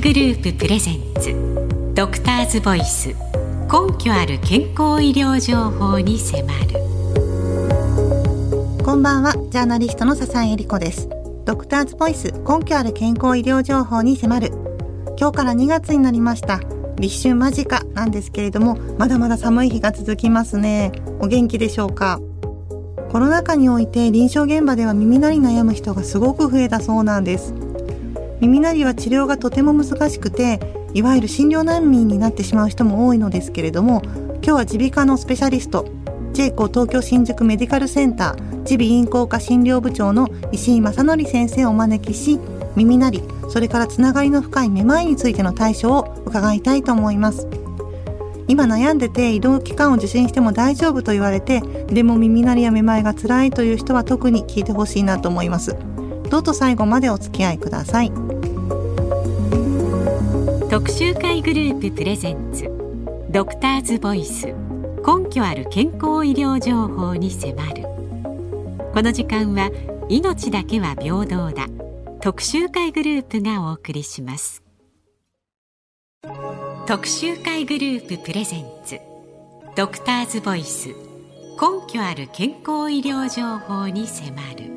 [0.00, 1.34] グループプレゼンツ。
[1.94, 3.08] ドクターズボイス。
[3.08, 3.14] 根
[3.98, 6.68] 拠ある健康医療情報に迫る。
[8.84, 9.32] こんばんは。
[9.50, 11.08] ジャーナリストの笹井恵理子です。
[11.46, 12.30] ドクターズボイス。
[12.46, 14.52] 根拠ある健康医療情報に迫る。
[15.18, 16.60] 今日から2月になりました。
[16.98, 20.92] 立春間近なんですけれどもまだまだ寒い日が続きますね。
[21.20, 22.20] お元気でしょうか？
[23.10, 27.54] コロナ禍において臨床現場では耳鳴り悩む人がすごく増えたそうなんです。
[28.40, 30.60] 耳鳴りは治療がとても難しくて
[30.94, 34.02] いわゆる診療難民になってしまう人も多いのですけれども
[34.42, 35.86] 今日は耳鼻科のスペシャリスト
[36.32, 42.38] j コ東京新宿メディカルセンター耳鼻咽喉科診療部長の石井正則先生をお招きし
[42.76, 47.46] 耳鳴りそれからつながりの深いめまいについての対処を伺いたいと思います。
[48.48, 55.76] 今悩んでて医療機関を受診しても大丈夫と言われてでも耳鳴りやめまいが辛いという人は特に聞いてほしいなと思います。
[56.30, 58.25] どうぞ最後までお付き合いください。
[60.76, 62.70] 特集会グループプレゼンツ
[63.30, 67.84] ドクターズボイス根拠ある健康医療情報に迫る。
[68.92, 69.70] この時間は
[70.10, 71.66] 命だけは平等だ
[72.20, 74.62] 特集会グループがお送りします。
[76.86, 78.98] 特集会グループプレゼンツ
[79.76, 84.75] ドクターズボイス根拠ある健康医療情報に迫る。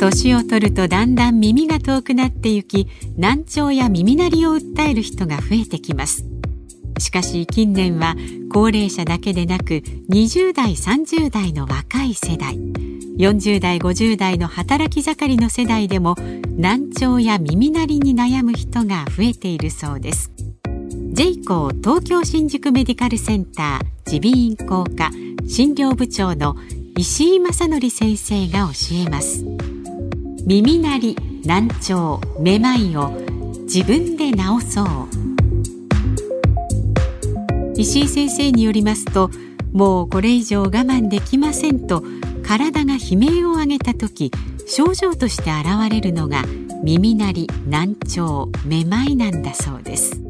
[0.00, 6.24] 年を取るとだんだん耳が遠くなってゆき難聴や耳鳴りを訴える人が増えてきます。
[6.98, 8.16] しかし近年は
[8.50, 12.56] 高齢者だけでなく20代30代の若い世代
[13.18, 16.14] 40代50代の働き盛りの世代でも
[16.56, 20.32] 難聴や耳鳴りに悩む人が増えているそうです。
[21.12, 25.10] j コー東京新宿メディカルセンター耳鼻咽喉科
[25.46, 26.56] 診療部長の
[26.96, 29.59] 石井正則先生が教えます。
[30.46, 33.10] 耳鳴り難聴めまいを
[33.64, 34.86] 自分で治そう。
[37.76, 39.30] 石井先生によりますと
[39.72, 42.02] もうこれ以上我慢できませんと
[42.42, 44.30] 体が悲鳴を上げた時
[44.66, 46.42] 症状として現れるのが
[46.82, 50.20] 耳鳴り難聴めまいなんだそうです。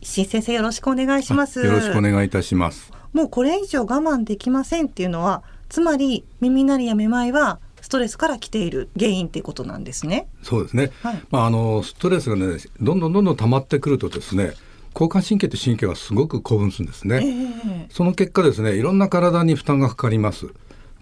[0.00, 1.64] 石井先生よろしくお願いします。
[1.64, 2.92] よろしくお願いいたします。
[3.12, 10.26] もうこれ以上我慢できませんっていうのはつまり耳鳴りやめまいはストレスから来ている原因っていうことなんですね。
[10.42, 10.90] そうですね。
[11.02, 14.54] はい、まああのストレスがねどんどんどんどん溜まってくるとですね。
[14.92, 20.46] 交感神経と神経はすごく興奮するんですね、えー、その結果ですねいろんな体に負担がかかります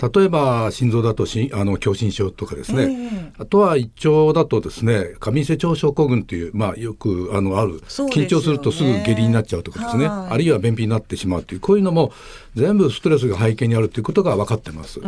[0.00, 10.06] 例えば心臓だとしあの狭心症とかですね、えー、あとは胃腸だとですね過敏性腸症候群という、まあ、よくあのある、ね、緊張するとすぐ下痢になっちゃうとかですね。
[10.06, 12.12] あるいは便秘になってしまうというこういうのも
[12.54, 15.00] 全部ストレスが背景にあるということが分かってます。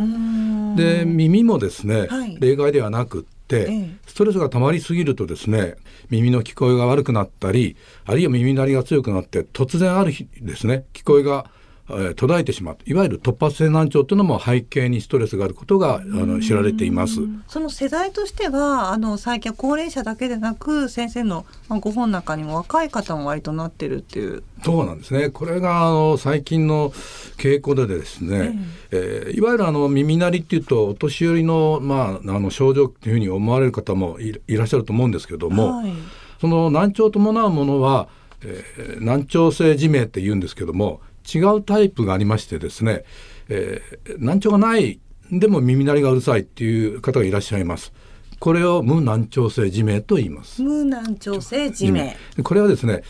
[0.76, 5.76] で耳もですね、はい、例外ではなくて、ストレスが溜まりすぎるとですね
[6.10, 11.46] 耳の聞こえが悪くなったりあるいは耳鳴りが強くなって突然ある日ですね聞こえが
[11.88, 12.78] えー、途絶えてしまう。
[12.86, 17.20] いわゆる突発性難聴というのも背景にストレスがあることがあの知られています。
[17.48, 24.42] その世代としてはあの最近は高齢者だけでなく先生のご本の中にも若い方も割となってるっていう。
[24.64, 25.30] そうなんですね。
[25.30, 26.90] これがあの最近の
[27.36, 28.58] 傾向でですね、
[28.90, 35.92] えー、えー、いわゆるあの耳鳴りっていうとお年寄りの,、まあ、あの症状っていうふうに思われる方もいらっしゃると思うんですけども、はい、
[36.40, 38.08] その難聴を伴うものは、
[38.42, 41.00] えー、難聴性自明って言うんですけども
[41.32, 43.04] 違うタイプがありましてですね、
[43.48, 45.00] えー、難聴がない
[45.30, 47.92] でも耳鳴りがうるさいっていう方がいらっしゃいます。
[48.38, 50.62] これを無難聴性自明と言います。
[50.62, 52.12] 無難聴性自明。
[52.42, 53.02] これはですね、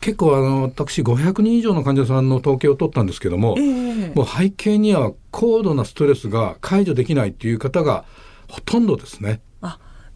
[0.00, 8.04] 結構あの私500人以上の患者さんの統計を取ったんですけども、えー、もう背景には高度なストレスが解除できないっていう方が
[8.48, 9.40] ほとんどですね。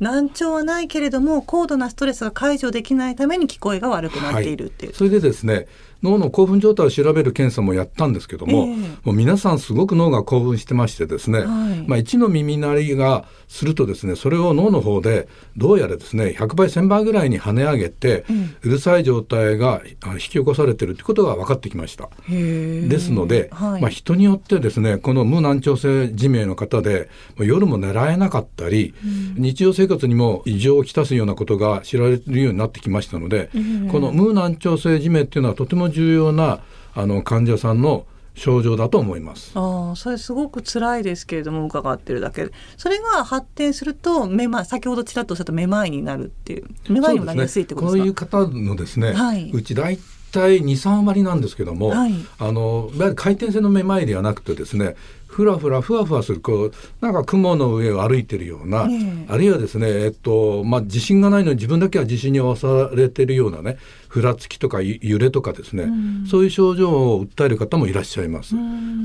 [0.00, 5.67] 難聴はないけれども高度なストレスが解除できないために聞こえが悪くなっているっていう、はい、それでですね
[6.05, 11.49] 脳の興奮状態を調べる検査もやったんですけどもえー、もう皆さんすごく脳が興奮してましてですね、はい、
[11.87, 22.09] まあ、1の耳鳴りがするとですねそれを脳の方でどうやらですね100倍1000倍ぐらいに跳ね上げて、うん、うるさい状態が引き起こされているということが分かってきました。
[22.29, 27.09] ですので、はい、まあ、人によってですねこの無難聴性自明の方で
[27.39, 28.95] 夜も狙えなかったり、
[29.37, 33.51] うん、日常生活にも異常をきたすようなことが知られるようになってきましたので、
[33.91, 36.61] この無難聴性自明っていうのはとても重要な
[36.94, 39.52] あの患者さんの症状だと思います。
[39.55, 48.05] ああ、それすごく辛いですけれども伺ってるだけで、それが発展するとめまい、先ほどちらっとおっしゃっためまいになるっていう、めまいになりやすいってことですか？
[48.05, 49.99] ね、こういう方のですね、はい、うち大
[50.34, 52.14] 体23割なんですけども、はい。
[52.38, 54.96] あのいわゆる回転性のめまいではなくてですね
[55.26, 59.26] ふらふらふわふわするこうなんか雲の上を歩いてるような、ええ。
[59.28, 63.78] あるいはですねえっとまあ自信がないのに自分だけは自信に押されてるようなね
[64.08, 65.88] ふらつきとかゆ揺れとかですね、
[66.31, 68.54] そういう症状を訴える方もいらっしゃいます。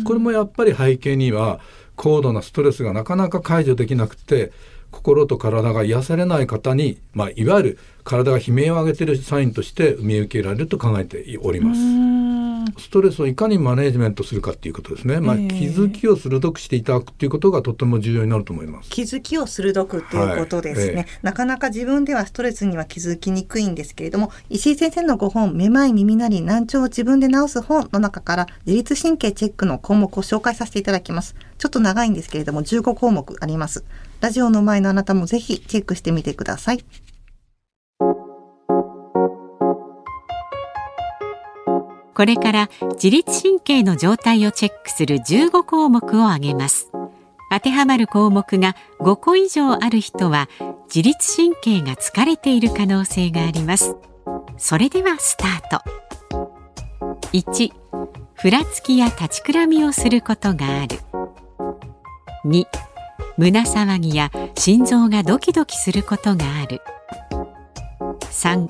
[0.03, 1.59] これもやっぱり背景には
[1.95, 4.51] 高度なストレスがなかなか解除できなくて
[4.91, 12.19] 心と体が癒されない方に、まあ、いわゆる体が悲鳴を上げているサインとして見受けられると考えております。
[12.77, 15.19] ストレスをいかにマネジメントするかっていうことですね。
[15.19, 18.89] まあ、ええ気づきを鋭くしていただくっていうことがとても重要になると思います。
[18.89, 33.83] 気づきを鋭くっていうことですね、はいえなかなか自分ではストレスには気づきにくいんですけれども石井先生のご本「めまい耳鳴り難聴を自分で治す本」の中から自律神経チェックの項目を紹介させていただきますちょっと長いんですけれども15項目あります
[34.21, 36.83] ラジオの前のあなたもぜひチェックしてみてください
[42.19, 46.92] これから自律神経の状態をチェックする15項目を挙げます。
[47.50, 50.50] 当てはまる項目が5個以上ある人は
[50.94, 53.95] 自律神経が疲れている可能性があります。
[54.57, 55.81] それではスタート。
[57.31, 57.72] 1、
[58.33, 60.98] ふらつきや立ちくらみをすることがある。
[62.44, 62.65] 2、
[63.39, 66.81] 胸騒ぎや心臓がドキドキすることがある。
[68.30, 68.68] 3、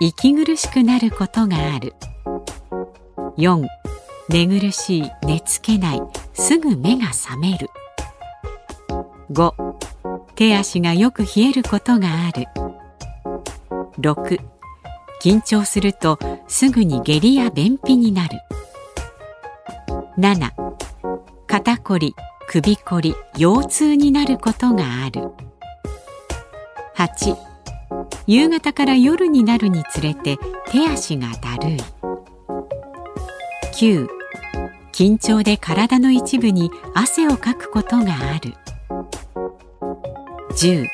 [0.00, 1.94] 息苦しくなることがある。
[3.38, 3.66] 4
[4.28, 6.02] 寝苦しい寝つけない
[6.34, 7.68] すぐ目が覚める
[9.30, 9.52] 5
[10.34, 12.46] 手足がよく冷えることがある
[14.00, 14.40] 6
[15.22, 16.18] 緊張すると
[16.48, 18.38] すぐに下痢や便秘になる
[20.18, 20.50] 7
[21.46, 22.16] 肩こり
[22.50, 25.20] 首こり腰痛になることがある。
[26.96, 27.36] 8
[28.26, 30.38] 夕方から夜になるにつれて
[30.70, 31.76] 手足がだるい。
[33.74, 34.08] 9
[34.92, 38.54] 緊張で体の一部に汗をかくことがある。
[40.52, 40.86] 10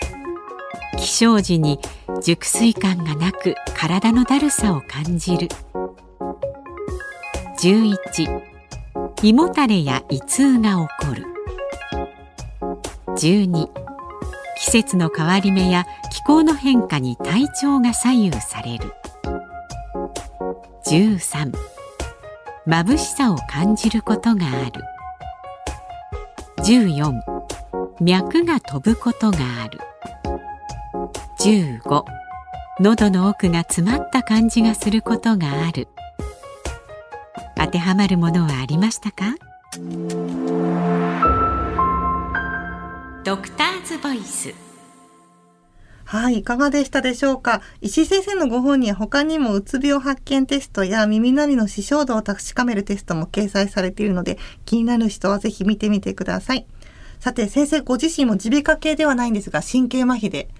[0.99, 1.79] 起床時に
[2.21, 5.47] 熟睡感がなく体のだるさを感じる。
[7.61, 8.43] 11
[9.23, 11.34] 胃もたれや胃痛が起こる。
[13.17, 13.69] 12
[14.57, 18.93] 季節の変わり目や気候の変化に体調が左右される。
[20.87, 21.53] 13
[22.67, 24.83] 眩しさを感じることがある。
[26.65, 27.21] 14
[28.01, 29.79] 脈が飛ぶことがある。
[31.41, 32.05] 15
[32.81, 35.89] 喉の奥が詰まった感じがすることがある。
[37.57, 39.37] 当てはまるものはありましたか？
[43.25, 44.53] ドクターズボイス
[46.05, 47.63] はい、いかがでしたでしょうか？
[47.81, 54.37] 石井先生のご本には他にもうつ病発見テストや耳鳴りの視聴度を確かめるテストも掲載されているので
[54.67, 56.67] 気になる人はぜひ見てみてください。
[57.19, 60.51] さて先生ご自身も耳鼻科系ではないんですが神経麻痺で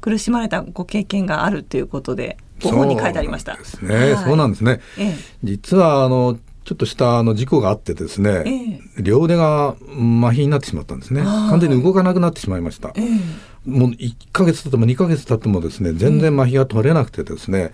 [0.00, 3.56] 苦しまれたご経験があるということでご本に書いてありました。
[3.56, 4.16] そうですね。
[4.24, 4.80] そうなんですね。
[4.96, 5.14] ええ
[5.44, 6.38] 実はあの
[6.70, 11.20] ちょっとしたあの事故があってですね、両腕が麻痺になってしまったんですね。
[11.20, 12.92] 完全に動かなくなってしまいました。
[12.94, 13.68] ええ。
[13.68, 17.72] もう1ヶ月経っても2ヶ月経ってもですね全然麻痺が取れなくてですね、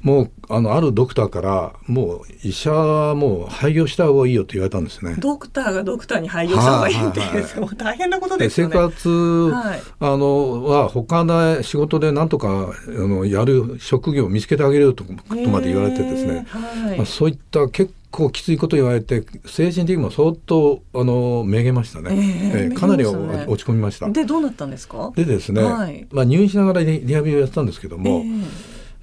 [0.00, 5.16] もうあのあるドクターからもう医者はもう廃業した方がいいよと言われたんですね。
[5.18, 8.74] ドクターがドクターに廃業した方がいいっていう、はいはいはいもう大変なことですよね。
[8.74, 9.82] 活、はい。
[10.00, 16.96] あのは他で仕事でなんとかあのやる職業を見つけてあげるとまで言われてですね、はい。
[16.96, 24.08] まあ、そういった結構きついこと言われて精神的にも相当あのめげましたね、ええええかなり落ち込みました。
[24.08, 25.12] でどうなったんですか？
[25.16, 26.06] でですね、はい。
[26.12, 28.24] まあ、入院しながらリリハビリをやってたんですけども、え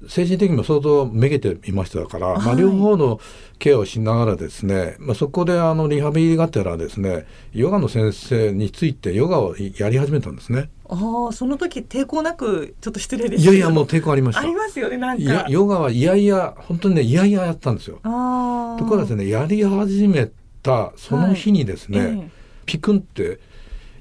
[0.10, 3.20] 精神的にも相当めげていましたから、まあ、はい両方の
[3.60, 10.70] ケアをしながらですね、まあ、そこであのリハビリがてらですねヨガの先生についてヨガをやり始めたんですね。
[10.89, 14.42] ああその時抵抗なくちょっと失礼ですいやいやもう抵抗ありました。
[14.42, 18.00] ありますよねなんいやかヨガはいやいや本当にねいやいややったんですよ。
[18.01, 20.32] ああところがですねやり始め
[20.63, 22.32] たその日にですね、はい。
[22.66, 23.39] ピクンって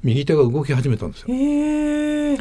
[0.02, 1.26] 右手が動き始めたんですよ。
[1.30, 2.38] えええ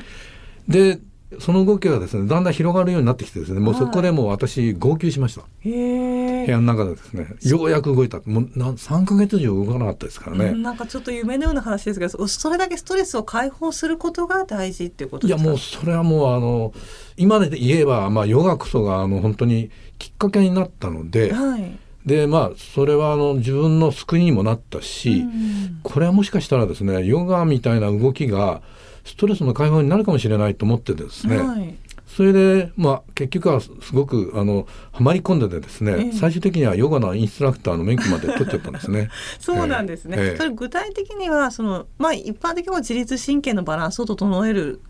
[0.68, 1.00] で
[1.40, 5.42] その動きがですねだんだん広がるようになってきてですねもうそこでもう私号泣しました。
[5.66, 8.22] ええ部屋の中でですねようやく動いた。
[8.26, 15.44] もうなん3ヶ月以上動かなかったですからね、うんなんかちょっと夢のような話ですけどそれだけストレスを解放することが大事っていうことですか？
[15.44, 16.74] いやもうそれはもうあの
[17.18, 19.70] 今で言えば、まあ、ヨガこそがあの本当に
[20.00, 21.78] きっかけになったのではい。
[22.06, 25.80] でまあそれはあの自分の救いにもなったし、うん。
[25.84, 28.62] これはもしかしたらですねヨガみたいな動きが
[29.08, 31.76] ストレスの解放になるかもしれないと思ってですね、はい。
[32.06, 39.10] それで、まあ、結局はすごくあのはまり込んでてですね、えー、最終的にはヨガのインストラクターの免許まで取っちゃったんですね。
[39.40, 44.82] そうなんですね、えー、それ具体的にはその、まあ、一般的に自律神経のバランスを整える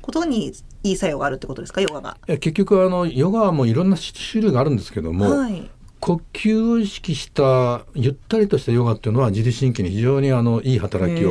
[0.00, 0.52] ことに
[0.82, 1.80] いい作用があるってことですか？
[1.80, 2.16] ヨガが。
[2.26, 11.30] 結局あのヨガもいろんな種類があるんですけども、はい、呼吸を意識したゆったりとしたヨガっていうのは自律神経に非常にあのいい働きを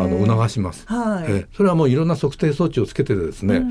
[0.00, 3.62] あの促します、はい、えそれはもういろんな測定装置をつけてですね、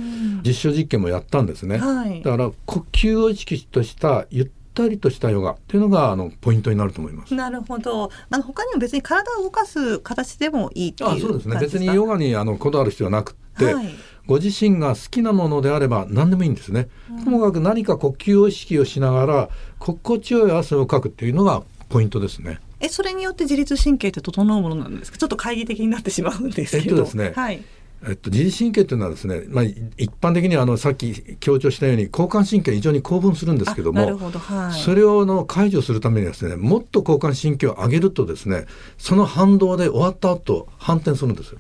[0.46, 7.36] 実証実験もやったんですね、はい、だから呼吸を意識としたゆったりとしたヨガっていうのがあのポイントになると思います。
[7.36, 8.10] なるほど。
[8.30, 11.58] あの他にも別に体を動かす形でもいいっていうあそうですね。
[11.60, 13.90] 別にヨガにあのこだわる必要はなくて、はい、
[14.26, 19.50] ご自身が好きなものであれば何でもいいんですね、うん、ともかく何か呼吸を意識をしながら
[19.80, 25.18] 心地よい汗をかくっていうのがポイントですねえそれによって自律神経って整うものなんですか？
[25.18, 27.64] ちょっと懐疑的になってしまうんですけどえっとですね、はい
[28.06, 38.66] えっと、自律神経というのはですね、まあ、一般的にあのさっき強調したように交感神経非常に興奮するんですけどもはい、それをの解除するためにですねもっと交感神経を上げるとですね
[38.98, 41.60] その反動で終わった後反転するんですよ。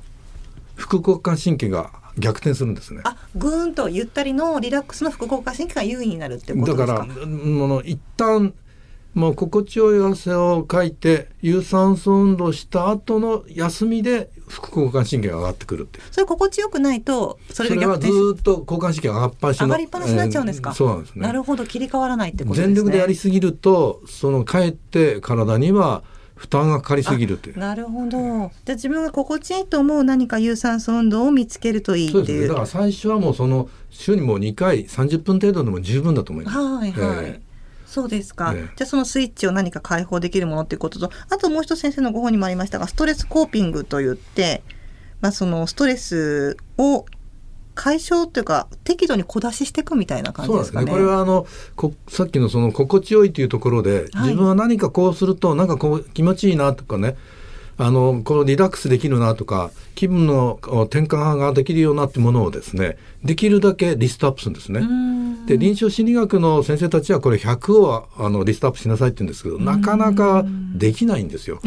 [0.75, 3.01] 副交感神経が逆転するんですね。
[3.05, 6.85] あ、ぐーんとゆったりのリラックスの副交感神経が優位になるってことですか？
[6.85, 8.53] だからもの一旦
[9.13, 21.21] もう心地よい汗をかいて有酸素運動した後の休みで副交感神経が上がってくるってそれ心地よくないとそれがずっと交感神経上がっぱし上がりっぱなしになっちゃうんですか、えー、そうなんですね。
[21.21, 22.75] なるほど切り替わらないってことですね。
[22.75, 26.03] 全力でやりすぎるとそのかえって体には
[26.35, 27.59] 負担がかかりすぎるという。
[27.59, 28.09] なるほど。
[28.09, 36.57] じゃあ自分が心地いいと思う何か有酸素運動を見つけるといいっていう、ね、だから最初はもうその週にもう2回30分程度でも十分だと思います。
[36.57, 37.52] はいはい、えー
[37.93, 44.63] そうですか、じゃあそのスイッチを何か解放できるものっていうこととあともう一つ先生のご本にもありましたがストレスコーピングといって、
[45.21, 47.05] まあ、そのストレスを
[47.75, 50.85] 解消というか適度に小出ししていくみたいな感じですかね。
[50.85, 50.91] ね。
[50.91, 51.45] これはあの
[51.75, 57.15] こさっきのその心地よいというところで、自分は何かこうするとなんかこう気持ちいいなとかね
[57.77, 64.81] あのこのリラックスできるなとか気分の転換ができるようなってものをですねできるだけリストアップするんですね。
[65.47, 71.59] で臨床心理学の先生たちはこれ100をあのリストアップしなさいって言うんですけどなかなかできないんですよ。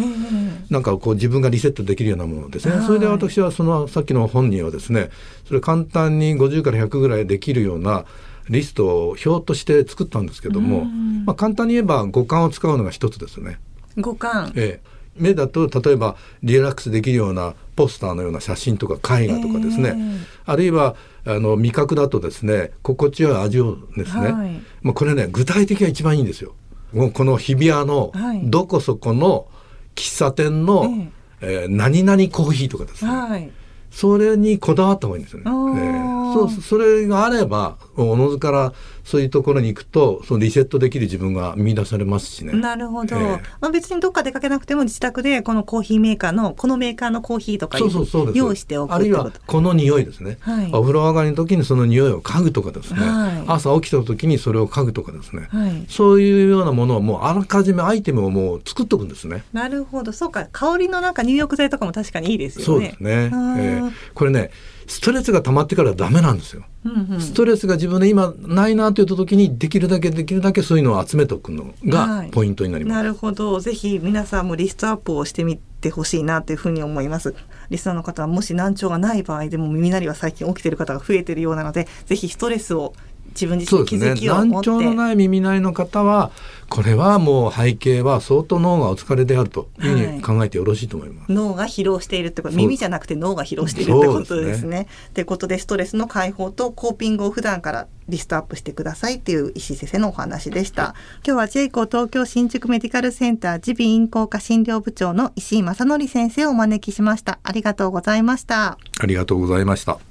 [0.71, 2.83] なんかこう自分がリセットできるようなものですね。
[2.87, 5.11] それで私はそのさっきの本人はですね
[5.47, 8.05] それ簡単に50から100ぐらいできるような
[8.49, 10.85] リストを表として作ったんですけども、
[11.25, 13.59] まあ、簡単に言えば五感を使うのが一つですね。
[13.99, 20.97] 五感、ええ目だと例えばリラックスできるようなポスターのような写真とか絵画とかですね、えー、あるいは
[21.27, 26.55] あの味覚だとですね心地よい味をですね、はい、もうこれね具体的が一番いいんですよ。
[26.93, 28.13] もうこの日比谷の
[28.45, 29.49] どこそこの
[29.95, 33.51] 喫茶店の、はい、えー、何々コーヒーとかですね、はい、
[33.91, 35.45] それにこだわった方がいいんですよね。
[35.47, 36.06] えー、
[36.37, 38.73] そうそれがあればおのずから
[39.05, 42.53] そういうところに行くとそのリセットできる自分が見出されますしね。
[42.53, 59.45] なるほど、えー、まあ、別にどっか出かけなくても自宅でこのコーヒーメーカーのこのメーカーのコーヒーとか用意しておくあるいはこの匂いですね、はい、お風呂上がりの時にその匂いを嗅ぐとかですね、はい、朝起きた時にそれを嗅ぐとかですね、はい、そういうようなものをもうあらかじめアイテムをもう作っとくんですね。
[59.53, 60.13] なるほど。
[60.13, 60.49] そうか。
[60.51, 62.65] 香りのなんか入浴剤とかも確かにいいですよね。
[62.65, 64.51] そうですね、えー、これね
[64.87, 66.65] ストレスが溜まってからダメなんですよ。
[66.85, 72.95] うんうん、ストレスが自分で今ないなという時にできるだけできるだけそういうのを集めておくのがポイントになります。
[72.95, 73.59] はい、なるほど。
[73.61, 77.35] ぜひ皆さんもリストアップをしてみてほしいなというふうに思います。
[77.71, 82.95] リスナーの方はもし難聴がない場合でも耳鳴りは最近起きている方が増えているようなので、ぜひストレスを
[83.37, 86.31] 自分自身気づきを持って、ね、難聴のない耳鳴りの方は
[86.69, 94.85] これはもう背景は相当脳がお疲れであるというふうに考えてよろしいと思います、はい、脳が疲労しているってこと耳じゃなくて脳が疲労しているってことですね。
[94.85, 94.89] と、ね、
[95.19, 100.95] いうことでストレスの解放とコーピングを普段からリストアップしてくださいっていう石井先生のお話でした。
[101.25, 107.39] 今日はジェイコ東京新宿メディカルセンター耳鼻咽喉科診療部長の石井正則先生をお招きしました。
[107.43, 108.79] ありがとうございました。
[108.99, 110.06] ありがとうございました。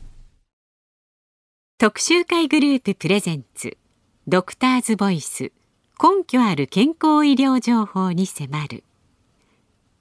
[1.85, 3.77] 特集会グループプレゼンツ
[4.27, 5.51] ドクターズボイス
[6.01, 8.83] 根拠ある健康医療情報に迫る。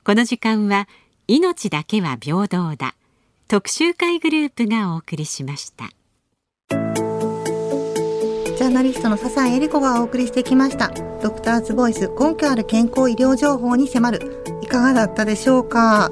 [0.03, 0.89] この時間は
[1.29, 2.95] 命だけは平等だ
[3.49, 5.91] 特集会グループがお送りしました。
[6.71, 10.89] ジャーナリストの笹井恵理子がお送りしてきました。
[11.23, 14.43] ドクターズボイス根拠ある健康医療情報に迫る。
[14.63, 16.11] いかがだったでしょうか？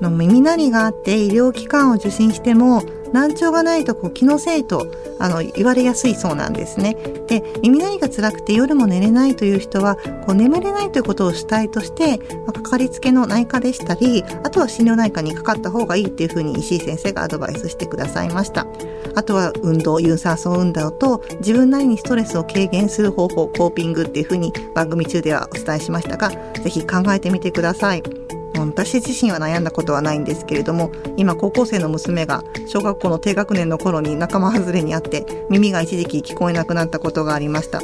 [0.00, 4.86] の耳鳴りがあって医療機関を受診しても難聴がないとこう気のせいと
[5.18, 6.94] あの言われやすいそうなんですね。
[7.26, 18.66] で耳鳴りが辛くて夜も寝れないという人はこう眠れないということを主体として、まあ、かかりつけの内科でしたりあとは心療内科にかかった方がいいっていうふうに石井先生がアドバイスしてくださいました。
[19.14, 26.30] あとは運動有酸素運動と自分なりにストレスを軽減する方法コーピングっていうふうに番組中ではお伝えしましたが
[26.62, 28.27] 是非考えてみてください。
[28.66, 37.80] 私自身は悩んだことはないんですけれども今高校生の娘が小学校の低学年の頃に仲間外れにあって耳が一時期聞こえなくなったことがありました。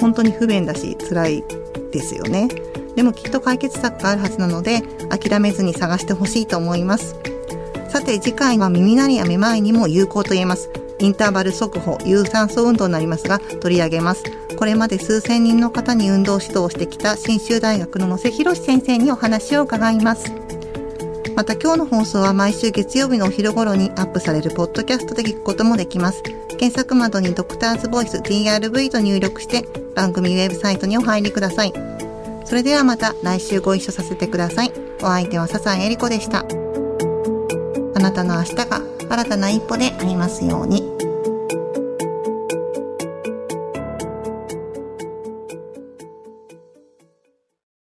[0.00, 1.44] 本当に不便だし辛い
[1.92, 2.48] ですよね。
[2.94, 7.16] でもきっと解決策があるはずなので諦めずに探してほしいと思います。
[7.88, 10.70] さて次回は耳鳴りやめまいにも有効と言えます。
[11.00, 14.24] インターバル速歩有酸素運動になりますが取り上げます。
[14.58, 20.32] これまで数千人の方に運動指導をしてきた信州大学の野瀬博先生にお話を伺います。
[21.36, 26.24] また今日の放送は毎週月曜日のお昼頃にアップされるポッドキャストで聞くこともできます。
[26.58, 31.72] 検索窓にドクターズボイス DRV と入力して番組ウェブサイトにお入りください。
[32.44, 34.72] それではまた来週ご一緒させてください。
[35.00, 36.44] お相手は笹井恵理子でした。
[37.94, 40.97] あなたの明日が新たな一歩でありますように。